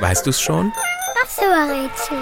[0.00, 0.72] Weißt du's schon?
[1.22, 2.18] Ach so, Rätsel.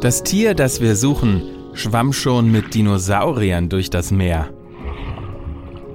[0.00, 1.42] Das Tier, das wir suchen,
[1.74, 4.48] schwamm schon mit Dinosauriern durch das Meer.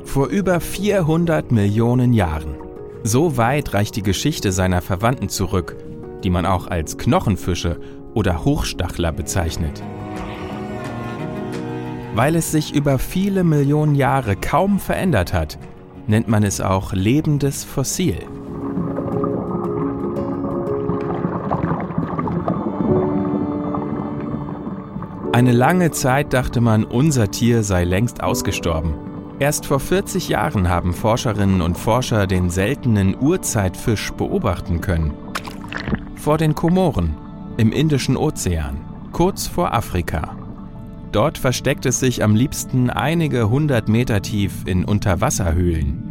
[0.05, 2.55] Vor über 400 Millionen Jahren.
[3.03, 5.75] So weit reicht die Geschichte seiner Verwandten zurück,
[6.23, 7.79] die man auch als Knochenfische
[8.13, 9.83] oder Hochstachler bezeichnet.
[12.17, 15.59] Weil es sich über viele Millionen Jahre kaum verändert hat,
[16.07, 18.17] nennt man es auch lebendes Fossil.
[25.31, 28.95] Eine lange Zeit dachte man, unser Tier sei längst ausgestorben.
[29.37, 35.13] Erst vor 40 Jahren haben Forscherinnen und Forscher den seltenen Urzeitfisch beobachten können.
[36.15, 37.15] Vor den Komoren,
[37.57, 38.77] im Indischen Ozean,
[39.11, 40.46] kurz vor Afrika.
[41.11, 46.03] Dort versteckt es sich am liebsten einige hundert Meter tief in Unterwasserhöhlen.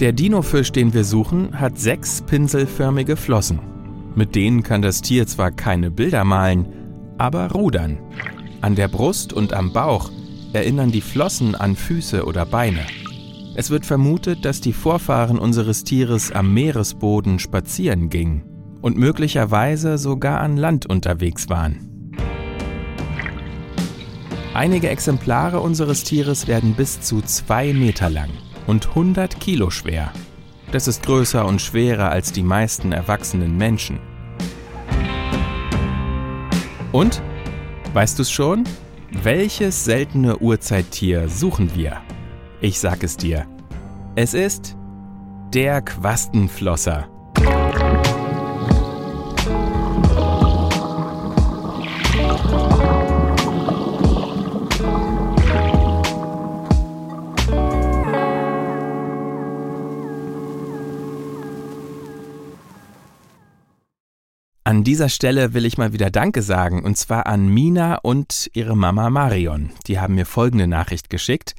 [0.00, 3.60] Der Dinofisch, den wir suchen, hat sechs pinselförmige Flossen.
[4.14, 6.66] Mit denen kann das Tier zwar keine Bilder malen,
[7.18, 7.98] aber rudern.
[8.62, 10.10] An der Brust und am Bauch
[10.52, 12.80] erinnern die Flossen an Füße oder Beine.
[13.54, 18.44] Es wird vermutet, dass die Vorfahren unseres Tieres am Meeresboden spazieren gingen
[18.80, 21.91] und möglicherweise sogar an Land unterwegs waren.
[24.54, 28.28] Einige Exemplare unseres Tieres werden bis zu zwei Meter lang
[28.66, 30.12] und 100 Kilo schwer.
[30.72, 33.98] Das ist größer und schwerer als die meisten erwachsenen Menschen.
[36.92, 37.22] Und?
[37.94, 38.64] Weißt du es schon?
[39.10, 42.02] Welches seltene Urzeittier suchen wir?
[42.60, 43.46] Ich sag es dir.
[44.16, 44.76] Es ist
[45.54, 47.08] der Quastenflosser.
[64.72, 68.74] An dieser Stelle will ich mal wieder Danke sagen, und zwar an Mina und ihre
[68.74, 69.70] Mama Marion.
[69.86, 71.54] Die haben mir folgende Nachricht geschickt.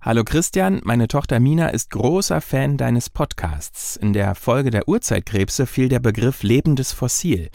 [0.00, 3.96] Hallo Christian, meine Tochter Mina ist großer Fan deines Podcasts.
[3.96, 7.50] In der Folge der Urzeitkrebse fiel der Begriff lebendes Fossil.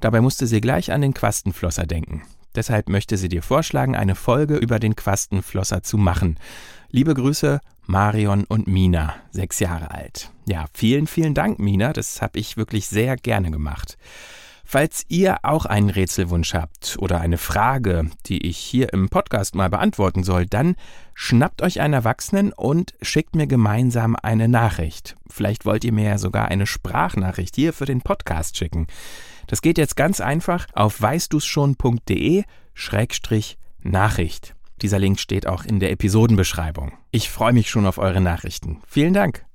[0.00, 2.22] Dabei musste sie gleich an den Quastenflosser denken.
[2.54, 6.38] Deshalb möchte sie dir vorschlagen, eine Folge über den Quastenflosser zu machen.
[6.90, 10.30] Liebe Grüße, Marion und Mina, sechs Jahre alt.
[10.46, 11.92] Ja, vielen, vielen Dank, Mina.
[11.92, 13.96] Das habe ich wirklich sehr gerne gemacht.
[14.70, 19.70] Falls ihr auch einen Rätselwunsch habt oder eine Frage, die ich hier im Podcast mal
[19.70, 20.76] beantworten soll, dann
[21.14, 25.16] schnappt euch einen Erwachsenen und schickt mir gemeinsam eine Nachricht.
[25.26, 28.88] Vielleicht wollt ihr mir ja sogar eine Sprachnachricht hier für den Podcast schicken.
[29.46, 34.54] Das geht jetzt ganz einfach auf weißduschon.de Schrägstrich Nachricht.
[34.82, 36.92] Dieser Link steht auch in der Episodenbeschreibung.
[37.10, 38.82] Ich freue mich schon auf eure Nachrichten.
[38.86, 39.47] Vielen Dank.